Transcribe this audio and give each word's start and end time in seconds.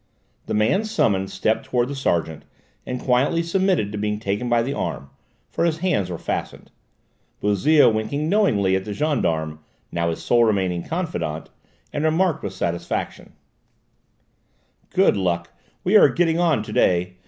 The 0.47 0.55
man 0.55 0.83
summoned 0.83 1.29
stepped 1.29 1.65
towards 1.65 1.89
the 1.89 1.95
sergeant, 1.95 2.43
and 2.87 2.99
quietly 2.99 3.43
submitted 3.43 3.91
to 3.91 3.99
being 3.99 4.19
taken 4.19 4.49
by 4.49 4.63
the 4.63 4.73
arm, 4.73 5.11
for 5.51 5.63
his 5.63 5.77
hands 5.77 6.09
were 6.09 6.17
fastened. 6.17 6.71
Bouzille 7.39 7.93
winked 7.93 8.11
knowingly 8.11 8.75
at 8.75 8.83
the 8.83 8.93
gendarme, 8.95 9.59
now 9.91 10.09
his 10.09 10.23
sole 10.23 10.43
remaining 10.45 10.81
confidant, 10.83 11.51
and 11.93 12.03
remarked 12.03 12.41
with 12.41 12.53
satisfaction: 12.53 13.33
"Good 14.89 15.15
luck! 15.15 15.51
We 15.83 15.95
are 15.97 16.09
getting 16.09 16.39
on 16.39 16.63
to 16.63 16.73
day! 16.73 17.17